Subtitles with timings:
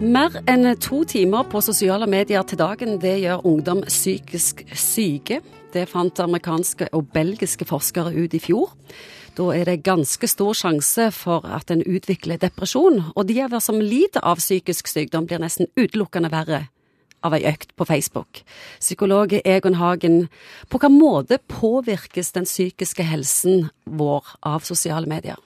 [0.00, 5.42] Mer enn to timer på sosiale medier til dagen, det gjør ungdom psykisk syke.
[5.74, 8.72] Det fant amerikanske og belgiske forskere ut i fjor.
[9.36, 13.68] Da er det ganske stor sjanse for at en utvikler depresjon, og de av oss
[13.68, 16.62] som lider av psykisk sykdom, blir nesten utelukkende verre
[17.20, 18.40] av ei økt på Facebook.
[18.80, 20.30] Psykolog Egon Hagen,
[20.72, 25.36] på hvilken måte påvirkes den psykiske helsen vår av sosiale medier?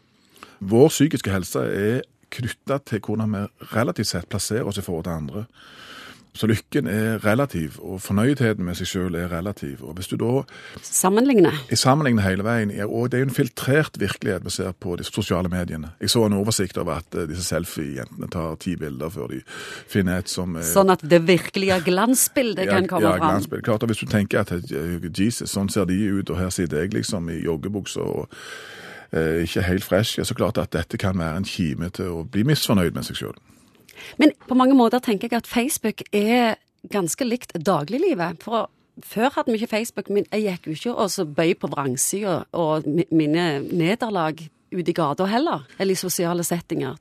[0.63, 5.19] Vår psykiske helse er knytta til hvordan vi relativt sett plasserer oss i forhold til
[5.19, 5.47] andre.
[6.35, 9.85] Så lykken er relativ, og fornøydheten med seg sjøl er relativ.
[9.87, 10.43] Og hvis du da
[10.83, 11.53] Sammenligne?
[11.79, 12.73] Sammenligner hele veien.
[12.89, 15.93] Og det er jo en filtrert virkelighet vi ser på de sosiale mediene.
[16.03, 20.25] Jeg så en oversikt over at eh, disse selfie-jentene tar ti bilder før de finner
[20.25, 23.37] et som er Sånn at det virkelige glansbildet kan komme ja, fram?
[23.37, 23.69] glansbilde.
[23.71, 26.83] Klart, og Hvis du tenker at eh, Jesus, sånn ser de ut, og her sitter
[26.83, 28.84] jeg liksom i joggebuksa og eh,
[29.15, 32.45] ikke helt fresh, ja, så klart at dette kan være en kime til å bli
[32.49, 33.37] misfornøyd med seg sjøl.
[34.19, 36.57] Men på mange måter tenker jeg at Facebook er
[36.91, 38.43] ganske likt dagliglivet.
[38.43, 38.69] For
[39.03, 42.41] før hadde vi ikke Facebook, men jeg gikk jo ikke og så bøy på vrangsida
[42.53, 44.43] og mine nederlag
[44.75, 46.99] ute i gata heller, eller i sosiale settinger.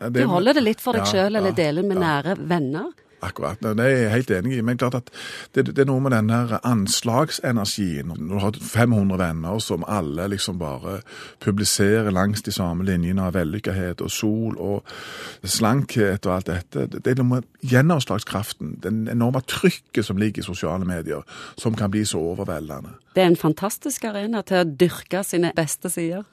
[0.00, 2.90] Ja, Du holder det litt for deg Ja, sjøl, eller ja, deler med nære venner.
[3.26, 3.60] Akkurat.
[3.60, 4.62] Det er jeg helt enig i.
[4.64, 5.10] Men klart at
[5.54, 8.12] det, det er noe med den her anslagsenergien.
[8.14, 11.00] Når du har 500 venner som alle liksom bare
[11.42, 14.96] publiserer langs de samme linjene av vellykkethet og sol og
[15.44, 16.86] slankhet og alt dette.
[16.98, 21.26] Det er noe med gjennomslagskraften, den enorme trykket som ligger i sosiale medier,
[21.58, 22.94] som kan bli så overveldende.
[23.16, 26.26] Det er en fantastisk arena til å dyrke sine beste sider.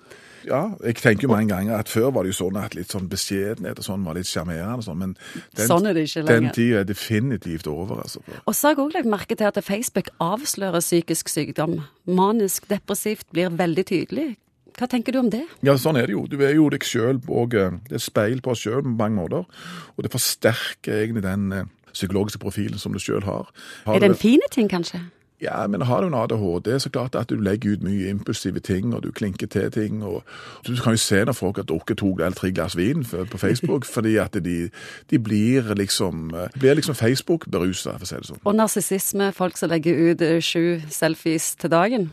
[0.48, 3.10] Ja, jeg tenker jo mange ganger at før var det jo sånn at litt sånn
[3.12, 5.16] beskjedenhet og sånn var litt sjarmerende og sånn, men
[5.58, 8.24] den, Sånn er det ikke den tida er definitivt over, altså.
[8.44, 11.80] Og så har jeg òg lagt merke til at Facebook avslører psykisk sykdom.
[12.06, 14.30] Manisk depressivt blir veldig tydelig.
[14.74, 15.44] Hva tenker du om det?
[15.66, 16.26] Ja, sånn er det jo.
[16.30, 19.20] Du er jo deg sjøl, og eh, det er speil på oss sjøl på mange
[19.20, 19.46] måter.
[19.94, 23.52] Og det forsterker egentlig den eh, psykologiske profilen som du sjøl har.
[23.86, 25.04] har Er det en fin ting, kanskje?
[25.44, 28.94] Ja, men har du en ADHD, så klart at du legger ut mye impulsive ting,
[28.96, 30.04] og du klinker til ting.
[30.04, 30.24] og
[30.68, 33.86] Du kan jo se når folk har drukket to eller tre glass vin på Facebook,
[33.96, 34.70] fordi at de,
[35.10, 38.44] de blir liksom eh, blir liksom Facebook-berusa, for å si det sånn.
[38.44, 42.12] Og narsissisme, folk som legger ut eh, sju selfies til dagen.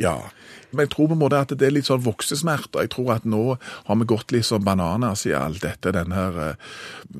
[0.00, 0.16] Ja,
[0.74, 2.82] men jeg tror på en måte at det er litt sånn voksesmerter.
[2.82, 6.38] Jeg tror at nå har vi gått litt sånn bananas i alt dette, den her
[6.42, 6.72] eh,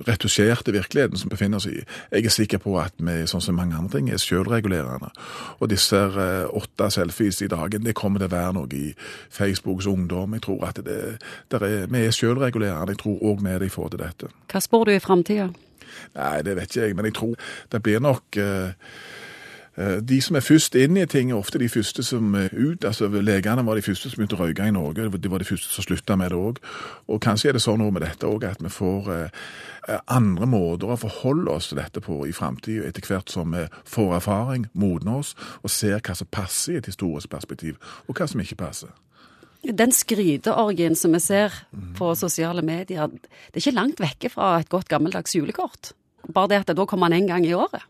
[0.09, 1.77] retusjerte virkeligheten som befinner oss i.
[2.11, 5.13] Jeg er sikker på at vi, sånn som mange andre ting, er selvregulerende.
[5.61, 8.91] Og disse eh, åtte selfies i dagen, det kommer til å være noe i
[9.31, 10.35] Facebooks ungdom.
[10.35, 11.01] Jeg tror at det,
[11.55, 12.97] er, vi er selvregulerende.
[12.97, 14.33] Jeg tror òg vi er det i forhold til dette.
[14.51, 15.53] Hva spår du i framtida?
[16.15, 18.75] Nei, det vet ikke jeg, men jeg tror det blir nok eh,
[19.77, 22.85] de som er først inn i ting, er ofte de første som er ut.
[22.85, 25.09] altså Legene var de første som begynte å røyke i Norge.
[25.19, 26.61] De var de første som slutta med det òg.
[27.11, 30.99] Og kanskje er det sånn med dette òg at vi får eh, andre måter å
[31.01, 35.35] forholde oss til dette på i framtida, etter hvert som vi får erfaring, modner oss
[35.63, 38.95] og ser hva som passer i et historisk perspektiv, og hva som ikke passer.
[39.65, 41.55] Den skryteorgien som vi ser
[41.97, 45.95] på sosiale medier, det er ikke langt vekke fra et godt gammeldags julekort.
[46.29, 47.85] Bare det at da kommer man en gang i året.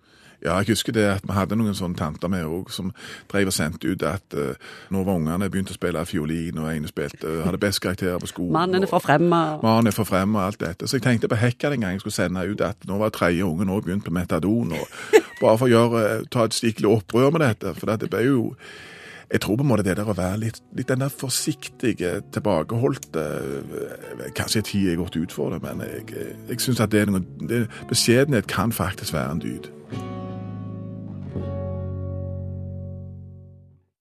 [0.44, 2.90] Ja, jeg husker det at vi hadde noen sånne tanter med òg, som
[3.32, 4.52] drev og sendte ut at uh,
[4.92, 8.28] nå var ungene begynt å spille fiolin, og ene spilte, uh, hadde best karakterer på
[8.28, 8.52] skolen.
[8.52, 9.40] Mannen er forfremma.
[9.64, 10.88] Mannen er forfremma og alt dette.
[10.90, 13.46] Så jeg tenkte på Hekka den gang jeg skulle sende ut at nå var tredje
[13.46, 17.32] ungen òg begynt på metadon, og bare for å gjøre, eh, ta et skikkelig opprør
[17.32, 17.72] med dette.
[17.78, 18.50] For det ble jo
[19.32, 23.24] jeg tror på en måte det der å være litt, litt den der forsiktige, tilbakeholdte
[24.20, 27.10] Kanskje Kanskje tid er gått ut for det, men jeg, jeg syns at det er
[27.10, 29.72] noe det, Beskjedenhet kan faktisk være en dyd.